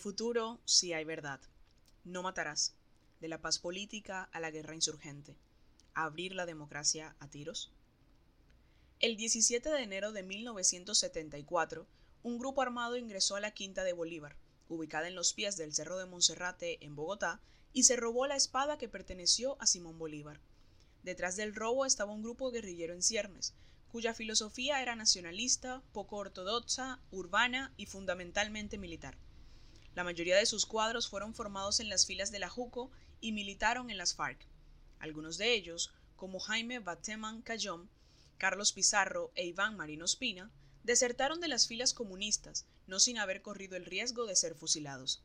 futuro 0.00 0.58
si 0.64 0.92
hay 0.92 1.04
verdad. 1.04 1.40
No 2.04 2.22
matarás. 2.22 2.74
De 3.20 3.28
la 3.28 3.40
paz 3.42 3.58
política 3.58 4.30
a 4.32 4.40
la 4.40 4.50
guerra 4.50 4.74
insurgente. 4.74 5.36
Abrir 5.94 6.34
la 6.34 6.46
democracia 6.46 7.14
a 7.20 7.28
tiros. 7.28 7.70
El 8.98 9.16
17 9.16 9.68
de 9.68 9.82
enero 9.82 10.12
de 10.12 10.22
1974, 10.22 11.86
un 12.22 12.38
grupo 12.38 12.62
armado 12.62 12.96
ingresó 12.96 13.36
a 13.36 13.40
la 13.40 13.50
Quinta 13.50 13.84
de 13.84 13.92
Bolívar, 13.92 14.36
ubicada 14.68 15.06
en 15.06 15.14
los 15.14 15.34
pies 15.34 15.56
del 15.56 15.74
Cerro 15.74 15.98
de 15.98 16.06
Monserrate, 16.06 16.84
en 16.84 16.96
Bogotá, 16.96 17.40
y 17.72 17.84
se 17.84 17.96
robó 17.96 18.26
la 18.26 18.36
espada 18.36 18.78
que 18.78 18.88
perteneció 18.88 19.60
a 19.60 19.66
Simón 19.66 19.98
Bolívar. 19.98 20.40
Detrás 21.02 21.36
del 21.36 21.54
robo 21.54 21.84
estaba 21.84 22.12
un 22.12 22.22
grupo 22.22 22.50
guerrillero 22.50 22.94
en 22.94 23.02
ciernes, 23.02 23.54
cuya 23.92 24.14
filosofía 24.14 24.80
era 24.80 24.96
nacionalista, 24.96 25.82
poco 25.92 26.16
ortodoxa, 26.16 27.00
urbana 27.10 27.72
y 27.76 27.86
fundamentalmente 27.86 28.78
militar. 28.78 29.16
La 29.94 30.04
mayoría 30.04 30.36
de 30.36 30.46
sus 30.46 30.66
cuadros 30.66 31.08
fueron 31.08 31.34
formados 31.34 31.80
en 31.80 31.88
las 31.88 32.06
filas 32.06 32.30
de 32.30 32.38
la 32.38 32.48
JUCO 32.48 32.90
y 33.20 33.32
militaron 33.32 33.90
en 33.90 33.98
las 33.98 34.14
FARC. 34.14 34.46
Algunos 34.98 35.36
de 35.36 35.52
ellos, 35.52 35.92
como 36.16 36.38
Jaime 36.38 36.78
Bateman 36.78 37.42
Cayón, 37.42 37.90
Carlos 38.38 38.72
Pizarro 38.72 39.32
e 39.34 39.46
Iván 39.46 39.76
Marino 39.76 40.04
Espina, 40.04 40.50
desertaron 40.84 41.40
de 41.40 41.48
las 41.48 41.66
filas 41.66 41.92
comunistas, 41.92 42.66
no 42.86 43.00
sin 43.00 43.18
haber 43.18 43.42
corrido 43.42 43.76
el 43.76 43.84
riesgo 43.84 44.26
de 44.26 44.36
ser 44.36 44.54
fusilados. 44.54 45.22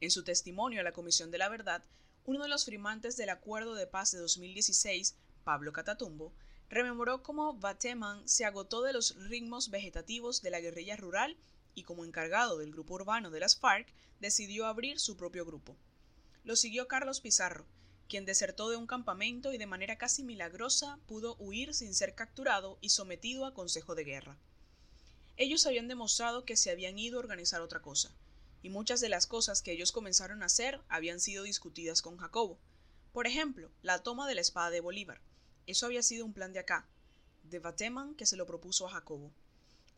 En 0.00 0.10
su 0.10 0.22
testimonio 0.22 0.80
a 0.80 0.84
la 0.84 0.92
Comisión 0.92 1.30
de 1.30 1.38
la 1.38 1.48
Verdad, 1.48 1.82
uno 2.24 2.42
de 2.42 2.48
los 2.48 2.64
firmantes 2.64 3.16
del 3.16 3.30
Acuerdo 3.30 3.74
de 3.74 3.86
Paz 3.86 4.12
de 4.12 4.18
2016, 4.18 5.16
Pablo 5.44 5.72
Catatumbo, 5.72 6.32
rememoró 6.68 7.22
cómo 7.22 7.54
Bateman 7.54 8.28
se 8.28 8.44
agotó 8.44 8.82
de 8.82 8.92
los 8.92 9.16
ritmos 9.28 9.70
vegetativos 9.70 10.42
de 10.42 10.50
la 10.50 10.60
guerrilla 10.60 10.96
rural 10.96 11.36
y 11.74 11.84
como 11.84 12.04
encargado 12.04 12.58
del 12.58 12.72
grupo 12.72 12.94
urbano 12.94 13.30
de 13.30 13.40
las 13.40 13.56
FARC 13.56 13.88
decidió 14.20 14.66
abrir 14.66 15.00
su 15.00 15.16
propio 15.16 15.44
grupo. 15.44 15.76
Lo 16.44 16.56
siguió 16.56 16.88
Carlos 16.88 17.20
Pizarro, 17.20 17.66
quien 18.08 18.24
desertó 18.24 18.70
de 18.70 18.76
un 18.76 18.86
campamento 18.86 19.52
y 19.52 19.58
de 19.58 19.66
manera 19.66 19.98
casi 19.98 20.22
milagrosa 20.22 20.98
pudo 21.06 21.36
huir 21.38 21.74
sin 21.74 21.94
ser 21.94 22.14
capturado 22.14 22.78
y 22.80 22.88
sometido 22.88 23.44
a 23.44 23.54
consejo 23.54 23.94
de 23.94 24.04
guerra. 24.04 24.36
Ellos 25.36 25.66
habían 25.66 25.88
demostrado 25.88 26.44
que 26.44 26.56
se 26.56 26.70
habían 26.70 26.98
ido 26.98 27.18
a 27.18 27.20
organizar 27.20 27.60
otra 27.60 27.80
cosa, 27.80 28.10
y 28.62 28.70
muchas 28.70 29.00
de 29.00 29.08
las 29.08 29.26
cosas 29.26 29.62
que 29.62 29.72
ellos 29.72 29.92
comenzaron 29.92 30.42
a 30.42 30.46
hacer 30.46 30.80
habían 30.88 31.20
sido 31.20 31.44
discutidas 31.44 32.02
con 32.02 32.16
Jacobo. 32.16 32.58
Por 33.12 33.26
ejemplo, 33.26 33.70
la 33.82 34.02
toma 34.02 34.26
de 34.26 34.34
la 34.34 34.40
espada 34.40 34.70
de 34.70 34.80
Bolívar, 34.80 35.20
eso 35.66 35.84
había 35.84 36.02
sido 36.02 36.24
un 36.24 36.32
plan 36.32 36.54
de 36.54 36.60
acá, 36.60 36.88
de 37.42 37.58
Bateman 37.58 38.14
que 38.14 38.24
se 38.24 38.36
lo 38.36 38.46
propuso 38.46 38.86
a 38.86 38.90
Jacobo. 38.90 39.30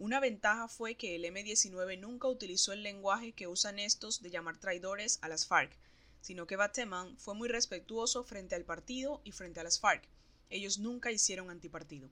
Una 0.01 0.19
ventaja 0.19 0.67
fue 0.67 0.95
que 0.95 1.15
el 1.15 1.27
M-19 1.27 1.99
nunca 1.99 2.27
utilizó 2.27 2.73
el 2.73 2.83
lenguaje 2.83 3.33
que 3.33 3.47
usan 3.47 3.79
estos 3.79 4.23
de 4.23 4.31
llamar 4.31 4.57
traidores 4.57 5.19
a 5.21 5.29
las 5.29 5.47
FARC, 5.47 5.77
sino 6.23 6.47
que 6.47 6.57
Bateman 6.57 7.19
fue 7.19 7.35
muy 7.35 7.51
respetuoso 7.51 8.25
frente 8.25 8.55
al 8.55 8.65
partido 8.65 9.21
y 9.25 9.33
frente 9.33 9.61
a 9.61 9.63
las 9.63 9.79
FARC. 9.79 10.09
Ellos 10.49 10.79
nunca 10.79 11.13
hicieron 11.13 11.51
antipartido. 11.51 12.09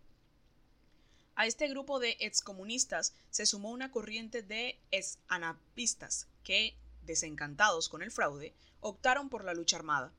A 1.35 1.47
este 1.47 1.67
grupo 1.67 1.99
de 1.99 2.19
excomunistas 2.21 3.15
se 3.31 3.47
sumó 3.47 3.71
una 3.71 3.91
corriente 3.91 4.43
de 4.43 4.79
ex-anapistas 4.91 6.29
que, 6.45 6.77
desencantados 7.07 7.89
con 7.89 8.03
el 8.03 8.11
fraude, 8.11 8.53
optaron 8.81 9.31
por 9.31 9.45
la 9.45 9.55
lucha 9.55 9.79
armada. 9.79 10.13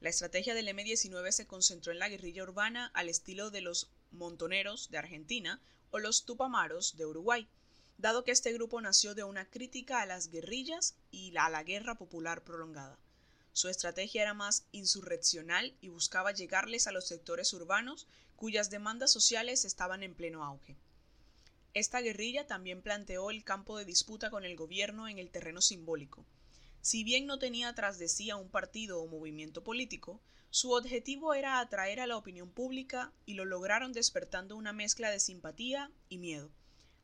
La 0.00 0.08
estrategia 0.08 0.56
del 0.56 0.66
M-19 0.66 1.30
se 1.30 1.46
concentró 1.46 1.92
en 1.92 2.00
la 2.00 2.08
guerrilla 2.08 2.42
urbana 2.42 2.90
al 2.92 3.08
estilo 3.08 3.52
de 3.52 3.60
los 3.60 3.92
montoneros 4.10 4.90
de 4.90 4.98
Argentina 4.98 5.62
o 5.94 6.00
los 6.00 6.24
tupamaros 6.24 6.96
de 6.96 7.06
Uruguay, 7.06 7.46
dado 7.98 8.24
que 8.24 8.32
este 8.32 8.52
grupo 8.52 8.80
nació 8.80 9.14
de 9.14 9.22
una 9.22 9.48
crítica 9.48 10.02
a 10.02 10.06
las 10.06 10.26
guerrillas 10.26 10.96
y 11.12 11.32
a 11.36 11.48
la 11.48 11.62
guerra 11.62 11.94
popular 11.94 12.42
prolongada. 12.42 12.98
Su 13.52 13.68
estrategia 13.68 14.22
era 14.22 14.34
más 14.34 14.66
insurreccional 14.72 15.76
y 15.80 15.90
buscaba 15.90 16.32
llegarles 16.32 16.88
a 16.88 16.90
los 16.90 17.06
sectores 17.06 17.52
urbanos 17.52 18.08
cuyas 18.34 18.70
demandas 18.70 19.12
sociales 19.12 19.64
estaban 19.64 20.02
en 20.02 20.16
pleno 20.16 20.42
auge. 20.42 20.76
Esta 21.74 22.00
guerrilla 22.00 22.48
también 22.48 22.82
planteó 22.82 23.30
el 23.30 23.44
campo 23.44 23.78
de 23.78 23.84
disputa 23.84 24.30
con 24.30 24.44
el 24.44 24.56
gobierno 24.56 25.06
en 25.06 25.20
el 25.20 25.30
terreno 25.30 25.60
simbólico, 25.60 26.26
si 26.80 27.04
bien 27.04 27.24
no 27.26 27.38
tenía 27.38 27.72
tras 27.76 28.00
de 28.00 28.08
sí 28.08 28.30
a 28.30 28.36
un 28.36 28.48
partido 28.48 29.00
o 29.00 29.06
movimiento 29.06 29.62
político, 29.62 30.20
su 30.54 30.70
objetivo 30.70 31.34
era 31.34 31.58
atraer 31.58 31.98
a 31.98 32.06
la 32.06 32.16
opinión 32.16 32.48
pública 32.48 33.12
y 33.26 33.34
lo 33.34 33.44
lograron 33.44 33.92
despertando 33.92 34.54
una 34.54 34.72
mezcla 34.72 35.10
de 35.10 35.18
simpatía 35.18 35.90
y 36.08 36.18
miedo. 36.18 36.48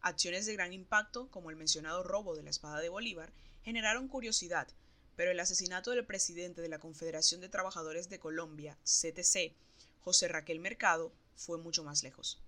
Acciones 0.00 0.46
de 0.46 0.52
gran 0.52 0.72
impacto, 0.72 1.28
como 1.32 1.50
el 1.50 1.56
mencionado 1.56 2.04
robo 2.04 2.36
de 2.36 2.44
la 2.44 2.50
espada 2.50 2.78
de 2.78 2.88
Bolívar, 2.88 3.32
generaron 3.64 4.06
curiosidad, 4.06 4.68
pero 5.16 5.32
el 5.32 5.40
asesinato 5.40 5.90
del 5.90 6.06
presidente 6.06 6.62
de 6.62 6.68
la 6.68 6.78
Confederación 6.78 7.40
de 7.40 7.48
Trabajadores 7.48 8.08
de 8.08 8.20
Colombia, 8.20 8.78
CTC, 8.84 9.52
José 9.98 10.28
Raquel 10.28 10.60
Mercado, 10.60 11.12
fue 11.34 11.58
mucho 11.58 11.82
más 11.82 12.04
lejos. 12.04 12.40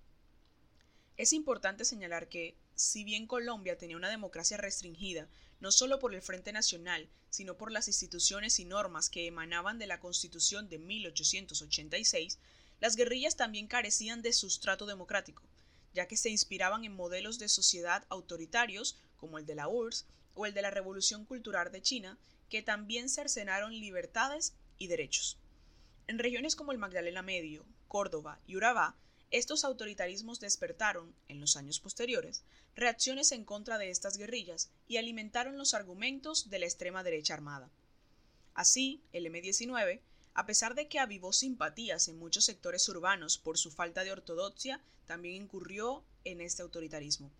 Es 1.17 1.33
importante 1.33 1.83
señalar 1.83 2.29
que, 2.29 2.55
si 2.75 3.03
bien 3.03 3.27
Colombia 3.27 3.77
tenía 3.77 3.97
una 3.97 4.09
democracia 4.09 4.55
restringida, 4.55 5.27
no 5.63 5.71
solo 5.71 5.97
por 5.97 6.13
el 6.13 6.21
Frente 6.21 6.51
Nacional, 6.51 7.07
sino 7.29 7.55
por 7.55 7.71
las 7.71 7.87
instituciones 7.87 8.59
y 8.59 8.65
normas 8.65 9.09
que 9.09 9.27
emanaban 9.27 9.79
de 9.79 9.87
la 9.87 10.01
Constitución 10.01 10.67
de 10.67 10.77
1886, 10.77 12.37
las 12.81 12.97
guerrillas 12.97 13.37
también 13.37 13.67
carecían 13.67 14.21
de 14.21 14.33
sustrato 14.33 14.85
democrático, 14.85 15.41
ya 15.93 16.05
que 16.05 16.17
se 16.17 16.29
inspiraban 16.29 16.83
en 16.83 16.93
modelos 16.93 17.39
de 17.39 17.47
sociedad 17.47 18.03
autoritarios 18.09 18.97
como 19.15 19.39
el 19.39 19.45
de 19.45 19.55
la 19.55 19.69
URSS 19.69 20.05
o 20.35 20.45
el 20.45 20.53
de 20.53 20.63
la 20.63 20.69
Revolución 20.69 21.23
Cultural 21.23 21.71
de 21.71 21.81
China, 21.81 22.17
que 22.49 22.61
también 22.61 23.07
cercenaron 23.07 23.71
libertades 23.71 24.51
y 24.79 24.87
derechos. 24.87 25.37
En 26.07 26.19
regiones 26.19 26.57
como 26.57 26.73
el 26.73 26.77
Magdalena 26.77 27.21
Medio, 27.21 27.65
Córdoba 27.87 28.37
y 28.47 28.57
Urabá, 28.57 28.97
estos 29.33 29.63
autoritarismos 29.63 30.39
despertaron, 30.39 31.11
en 31.27 31.41
los 31.41 31.57
años 31.57 31.79
posteriores, 31.79 32.43
reacciones 32.75 33.31
en 33.31 33.45
contra 33.45 33.79
de 33.79 33.89
estas 33.89 34.15
guerrillas 34.15 34.69
y 34.87 34.97
alimentaron 34.97 35.57
los 35.57 35.73
argumentos 35.73 36.51
de 36.51 36.59
la 36.59 36.67
extrema 36.67 37.01
derecha 37.01 37.33
armada. 37.33 37.71
Así, 38.53 39.01
el 39.11 39.25
M-19, 39.25 40.01
a 40.35 40.45
pesar 40.45 40.75
de 40.75 40.87
que 40.87 40.99
avivó 40.99 41.33
simpatías 41.33 42.09
en 42.09 42.19
muchos 42.19 42.45
sectores 42.45 42.87
urbanos 42.89 43.39
por 43.39 43.57
su 43.57 43.71
falta 43.71 44.03
de 44.03 44.11
ortodoxia, 44.11 44.79
también 45.07 45.41
incurrió 45.41 46.03
en 46.25 46.39
este 46.39 46.61
autoritarismo. 46.61 47.31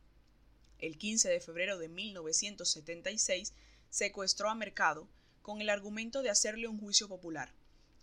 El 0.79 0.97
15 0.97 1.29
de 1.29 1.41
febrero 1.41 1.77
de 1.77 1.89
1976 1.89 3.53
secuestró 3.91 4.49
a 4.49 4.55
Mercado 4.55 5.07
con 5.43 5.61
el 5.61 5.69
argumento 5.69 6.23
de 6.23 6.31
hacerle 6.31 6.67
un 6.67 6.79
juicio 6.79 7.07
popular, 7.07 7.53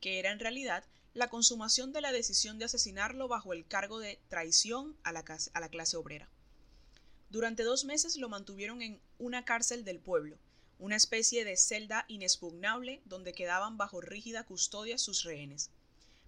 que 0.00 0.20
era 0.20 0.30
en 0.30 0.38
realidad 0.38 0.84
la 1.12 1.28
consumación 1.28 1.92
de 1.92 2.00
la 2.00 2.12
decisión 2.12 2.58
de 2.58 2.66
asesinarlo 2.66 3.26
bajo 3.26 3.52
el 3.52 3.66
cargo 3.66 3.98
de 3.98 4.20
traición 4.28 4.96
a 5.02 5.12
la, 5.12 5.24
clase 5.68 5.96
obrera. 5.96 6.28
Durante 7.30 7.64
dos 7.64 7.84
meses 7.84 8.16
lo 8.16 8.28
mantuvieron 8.28 8.80
en 8.80 9.00
una 9.18 9.44
cárcel 9.44 9.84
del 9.84 9.98
pueblo, 9.98 10.38
una 10.78 10.96
especie 10.96 11.44
de 11.44 11.56
celda 11.56 12.04
inexpugnable 12.08 13.02
donde 13.04 13.32
quedaban 13.32 13.76
bajo 13.76 14.00
rígida 14.00 14.44
custodia 14.44 14.98
sus 14.98 15.24
rehenes. 15.24 15.70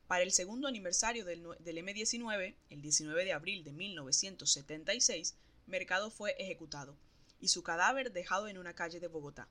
Para 0.09 0.25
el 0.25 0.33
segundo 0.33 0.67
aniversario 0.69 1.25
del, 1.25 1.47
del, 1.61 1.79
M-19, 1.79 2.57
el 2.69 2.83
19 2.83 3.25
de 3.25 3.33
abril 3.33 3.65
de 3.65 3.73
1976, 3.73 5.37
Mercado 5.67 6.11
fue 6.11 6.35
ejecutado 6.39 6.97
y 7.41 7.49
su 7.49 7.63
cadáver 7.63 8.13
dejado 8.13 8.49
en 8.49 8.59
una 8.59 8.75
calle 8.75 9.01
de 9.01 9.09
Bogotá. 9.09 9.49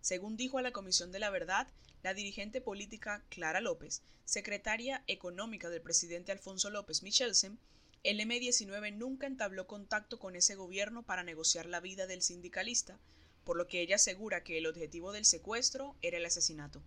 Según 0.00 0.36
dijo 0.36 0.58
a 0.58 0.62
la 0.62 0.72
Comisión 0.72 1.12
de 1.12 1.18
la 1.18 1.30
Verdad, 1.30 1.68
la 2.02 2.14
dirigente 2.14 2.60
política 2.60 3.24
Clara 3.28 3.60
López, 3.60 4.02
secretaria 4.24 5.04
económica 5.06 5.68
del 5.68 5.82
presidente 5.82 6.32
Alfonso 6.32 6.70
López 6.70 7.02
Michelsen, 7.02 7.58
el 8.02 8.20
M-19 8.20 8.94
nunca 8.94 9.26
entabló 9.26 9.66
contacto 9.66 10.18
con 10.18 10.34
ese 10.34 10.54
gobierno 10.54 11.02
para 11.02 11.22
negociar 11.22 11.66
la 11.66 11.80
vida 11.80 12.06
del 12.06 12.22
sindicalista, 12.22 12.98
por 13.44 13.56
lo 13.56 13.66
que 13.66 13.82
ella 13.82 13.96
asegura 13.96 14.42
que 14.42 14.56
el 14.56 14.66
objetivo 14.66 15.12
del 15.12 15.26
secuestro 15.26 15.96
era 16.00 16.16
el 16.16 16.24
asesinato. 16.24 16.82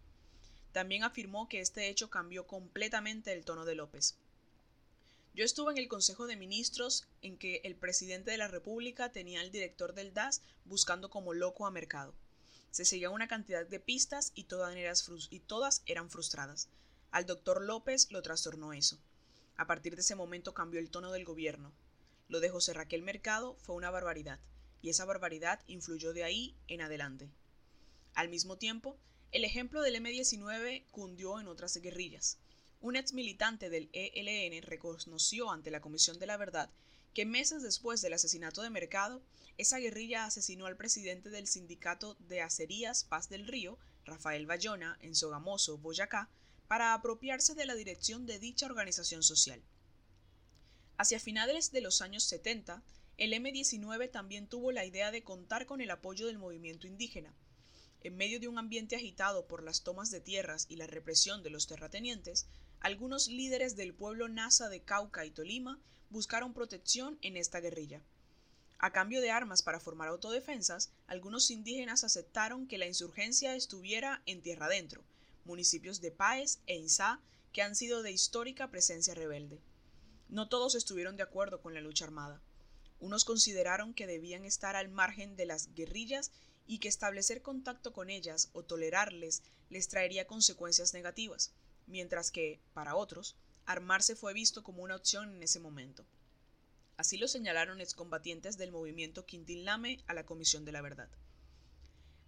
También 0.72 1.04
afirmó 1.04 1.48
que 1.48 1.60
este 1.60 1.90
hecho 1.90 2.10
cambió 2.10 2.48
completamente 2.48 3.32
el 3.32 3.46
tono 3.46 3.66
de 3.66 3.76
López. 3.76 4.18
Yo 5.36 5.46
estuve 5.46 5.72
en 5.72 5.78
el 5.78 5.88
Consejo 5.88 6.26
de 6.26 6.36
Ministros 6.36 7.08
en 7.22 7.38
que 7.38 7.62
el 7.64 7.76
presidente 7.76 8.32
de 8.32 8.38
la 8.38 8.48
República 8.48 9.12
tenía 9.12 9.42
al 9.42 9.52
director 9.52 9.94
del 9.94 10.14
DAS 10.14 10.42
buscando 10.66 11.10
como 11.10 11.34
loco 11.34 11.68
a 11.68 11.72
Mercado. 11.72 12.16
Se 12.74 12.86
seguía 12.86 13.12
una 13.12 13.28
cantidad 13.28 13.68
de 13.68 13.80
pistas 13.80 14.31
y 14.34 14.46
todas, 14.46 15.84
eran, 15.86 16.10
frustradas. 16.10 16.70
Al 17.12 17.28
doctor 17.28 17.62
López 17.62 18.12
lo 18.12 18.24
trastornó 18.24 18.74
eso. 18.74 18.98
A 19.58 19.68
partir 19.68 19.94
de 19.94 20.02
ese 20.02 20.16
momento 20.16 20.56
cambió 20.56 20.80
el 20.80 20.90
tono 20.90 21.12
del 21.12 21.24
gobierno. 21.24 21.72
Lo 22.30 22.40
de 22.40 22.50
José 22.50 22.74
Raquel 22.74 23.04
Mercado 23.04 23.56
fue 23.60 23.75
una 23.75 23.92
barbaridad, 23.92 24.40
y 24.81 24.90
esa 24.90 25.06
barbaridad 25.06 25.60
influyó 25.68 26.14
de 26.14 26.24
ahí 26.24 26.56
en 26.68 26.81
adelante. 26.81 27.30
Al 28.16 28.30
mismo 28.30 28.58
tiempo, 28.58 28.98
el 29.31 29.46
ejemplo 29.46 29.84
del 29.84 29.98
M-19 29.98 30.86
cundió 30.90 31.40
en 31.40 31.50
otras 31.50 31.78
guerrillas. 31.78 32.40
Un 32.81 32.96
ex 32.96 33.14
militante 33.14 33.70
del 33.70 33.92
ELN 33.94 34.64
reconoció 34.64 35.52
ante 35.52 35.70
la 35.70 35.80
Comisión 35.80 36.18
de 36.18 36.25
la 36.25 36.38
Verdad 36.38 36.72
que 37.13 37.25
meses 37.25 37.62
después 37.62 38.01
del 38.01 38.13
asesinato 38.13 38.62
de 38.62 38.69
Mercado, 38.69 39.21
esa 39.57 39.77
guerrilla 39.77 40.25
asesinó 40.25 40.65
al 40.65 40.77
presidente 40.77 41.30
del 41.30 41.48
sindicato 41.48 42.15
de 42.15 42.42
acerías 42.42 43.04
Paz 43.04 43.30
del 43.30 43.48
Río, 43.48 43.77
Rafael 44.06 44.48
Bayona, 44.48 44.98
en 45.01 45.15
Sogamoso, 45.15 45.77
Boyacá, 45.77 46.30
para 46.68 46.94
apropiarse 46.94 47.54
de 47.54 47.65
la 47.65 47.75
dirección 47.75 48.25
de 48.25 48.39
dicha 48.39 48.65
organización 48.65 49.21
social. 49.21 49.62
Hacia 50.98 51.19
finales 51.19 51.71
de 51.71 51.81
los 51.81 52.01
años 52.01 52.24
70, 52.24 52.83
el 53.18 53.33
M-19 53.33 54.10
también 54.10 54.48
tuvo 54.48 54.71
la 54.71 54.86
idea 54.86 55.12
de 55.12 55.24
contar 55.24 55.65
con 55.65 55.81
el 55.81 55.92
apoyo 55.92 56.25
del 56.25 56.39
movimiento 56.39 56.88
indígena. 56.88 57.33
En 58.04 58.18
medio 58.18 58.40
de 58.40 58.50
un 58.50 58.58
ambiente 58.58 58.98
agitado 58.98 59.48
por 59.48 59.64
las 59.64 59.82
tomas 59.82 60.12
de 60.12 60.20
tierras 60.20 60.66
y 60.68 60.76
la 60.76 60.88
represión 60.88 61.42
de 61.42 61.50
los 61.50 61.68
terratenientes, 61.68 62.48
algunos 62.82 63.30
líderes 63.30 63.78
del 63.78 63.94
pueblo 63.94 64.28
Nasa 64.28 64.68
de 64.68 64.82
Cauca 64.82 65.26
y 65.26 65.32
Tolima 65.32 65.80
buscaron 66.10 66.54
protección 66.54 67.18
en 67.22 67.38
esta 67.38 67.62
guerrilla. 67.62 68.02
A 68.78 68.92
cambio 68.92 69.22
de 69.22 69.32
armas 69.32 69.62
para 69.62 69.80
formar 69.80 70.10
autodefensas, 70.10 70.92
algunos 71.08 71.50
indígenas 71.50 72.04
aceptaron 72.04 72.68
que 72.68 72.78
la 72.78 72.88
insurgencia 72.88 73.56
estuviera 73.56 74.22
en 74.26 74.42
tierra 74.42 74.66
adentro, 74.66 75.02
municipios 75.46 76.02
de 76.02 76.12
Páez 76.12 76.60
e 76.68 76.76
Insá 76.76 77.22
que 77.54 77.62
han 77.62 77.74
sido 77.74 78.04
de 78.04 78.12
histórica 78.12 78.70
presencia 78.70 79.14
rebelde. 79.14 79.62
No 80.28 80.50
todos 80.50 80.76
estuvieron 80.76 81.16
de 81.16 81.24
acuerdo 81.24 81.62
con 81.62 81.74
la 81.74 81.80
lucha 81.80 82.04
armada. 82.04 82.42
Unos 83.00 83.24
consideraron 83.24 83.94
que 83.94 84.08
debían 84.08 84.44
estar 84.44 84.76
al 84.76 84.90
margen 84.90 85.38
de 85.38 85.46
las 85.46 85.74
guerrillas 85.74 86.32
y 86.68 86.80
que 86.80 86.88
establecer 86.88 87.42
contacto 87.42 87.94
con 87.94 88.10
ellas 88.10 88.50
o 88.54 88.63
tolerarles 88.63 89.44
les 89.69 89.88
traería 89.88 90.27
consecuencias 90.27 90.94
negativas, 90.94 91.51
mientras 91.88 92.31
que, 92.31 92.60
para 92.74 92.95
otros, 92.95 93.36
armarse 93.65 94.15
fue 94.15 94.33
visto 94.33 94.63
como 94.63 94.83
una 94.83 94.95
opción 94.95 95.36
en 95.36 95.44
ese 95.44 95.60
momento. 95.60 96.06
Así 96.98 97.18
lo 97.18 97.27
señalaron 97.27 97.81
excombatientes 97.81 98.57
del 98.57 98.71
movimiento 98.71 99.25
Quintín 99.25 99.65
Lame 99.65 100.00
a 100.07 100.13
la 100.13 100.25
Comisión 100.25 100.63
de 100.63 100.71
la 100.71 100.81
Verdad. 100.81 101.10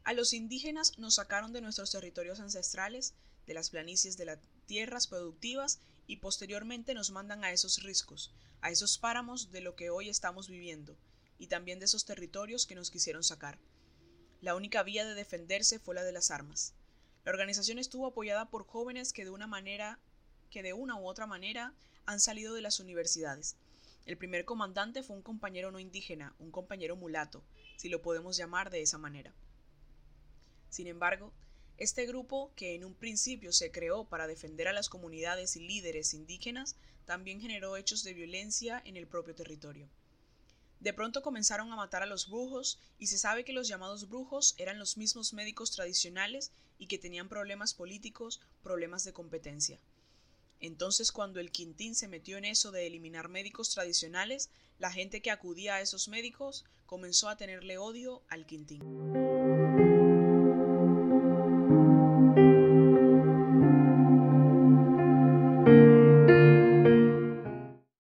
A 0.03 0.13
los 0.13 0.33
indígenas 0.33 0.97
nos 0.97 1.15
sacaron 1.15 1.53
de 1.53 1.61
nuestros 1.61 1.91
territorios 1.91 2.39
ancestrales, 2.39 3.13
de 3.47 3.53
las 3.53 3.69
planicies 3.69 4.17
de 4.17 4.25
las 4.25 4.39
tierras 4.65 5.07
productivas 5.07 5.79
y 6.07 6.17
posteriormente 6.17 6.93
nos 6.93 7.11
mandan 7.11 7.43
a 7.43 7.51
esos 7.51 7.83
riscos, 7.83 8.31
a 8.61 8.71
esos 8.71 8.97
páramos 8.97 9.51
de 9.51 9.61
lo 9.61 9.75
que 9.75 9.89
hoy 9.89 10.09
estamos 10.09 10.47
viviendo, 10.47 10.97
y 11.37 11.47
también 11.47 11.79
de 11.79 11.85
esos 11.85 12.05
territorios 12.05 12.65
que 12.65 12.75
nos 12.75 12.91
quisieron 12.91 13.23
sacar. 13.23 13.59
La 14.41 14.55
única 14.55 14.83
vía 14.83 15.05
de 15.05 15.15
defenderse 15.15 15.79
fue 15.79 15.95
la 15.95 16.03
de 16.03 16.11
las 16.11 16.31
armas. 16.31 16.73
La 17.23 17.31
organización 17.31 17.79
estuvo 17.79 18.05
apoyada 18.05 18.49
por 18.49 18.65
jóvenes 18.65 19.13
que 19.13 19.25
de 19.25 19.31
una 19.31 19.47
manera 19.47 19.99
que 20.51 20.63
de 20.63 20.73
una 20.73 20.95
u 20.95 21.07
otra 21.07 21.25
manera 21.25 21.73
han 22.05 22.19
salido 22.19 22.53
de 22.53 22.61
las 22.61 22.79
universidades. 22.79 23.55
El 24.05 24.17
primer 24.17 24.45
comandante 24.45 25.01
fue 25.01 25.15
un 25.15 25.23
compañero 25.23 25.71
no 25.71 25.79
indígena, 25.79 26.35
un 26.37 26.51
compañero 26.51 26.95
mulato, 26.95 27.43
si 27.77 27.89
lo 27.89 28.01
podemos 28.01 28.37
llamar 28.37 28.69
de 28.69 28.81
esa 28.81 28.99
manera. 28.99 29.33
Sin 30.69 30.87
embargo, 30.87 31.33
este 31.77 32.05
grupo, 32.05 32.53
que 32.55 32.75
en 32.75 32.85
un 32.85 32.93
principio 32.93 33.51
se 33.51 33.71
creó 33.71 34.05
para 34.05 34.27
defender 34.27 34.67
a 34.67 34.73
las 34.73 34.89
comunidades 34.89 35.55
y 35.55 35.61
líderes 35.61 36.13
indígenas, 36.13 36.75
también 37.05 37.41
generó 37.41 37.75
hechos 37.75 38.03
de 38.03 38.13
violencia 38.13 38.81
en 38.85 38.95
el 38.95 39.07
propio 39.07 39.35
territorio. 39.35 39.89
De 40.85 40.93
pronto 40.93 41.23
comenzaron 41.23 41.73
a 41.73 41.75
matar 41.75 42.03
a 42.03 42.05
los 42.05 42.29
brujos 42.29 42.77
y 42.99 43.07
se 43.07 43.17
sabe 43.17 43.43
que 43.43 43.53
los 43.53 43.67
llamados 43.67 44.07
brujos 44.07 44.53
eran 44.59 44.77
los 44.77 44.97
mismos 44.97 45.33
médicos 45.33 45.71
tradicionales 45.71 46.51
y 46.77 46.85
que 46.85 46.99
tenían 46.99 47.27
problemas 47.27 47.73
políticos, 47.73 48.39
problemas 48.61 49.03
de 49.03 49.11
competencia. 49.11 49.79
Entonces 50.59 51.11
cuando 51.11 51.39
el 51.39 51.51
Quintín 51.51 51.95
se 51.95 52.07
metió 52.07 52.37
en 52.37 52.45
eso 52.45 52.71
de 52.71 52.85
eliminar 52.85 53.29
médicos 53.29 53.71
tradicionales, 53.71 54.51
la 54.77 54.91
gente 54.91 55.23
que 55.23 55.31
acudía 55.31 55.73
a 55.73 55.81
esos 55.81 56.07
médicos 56.07 56.65
comenzó 56.85 57.29
a 57.29 57.35
tenerle 57.35 57.79
odio 57.79 58.21
al 58.29 58.45
Quintín. 58.45 58.83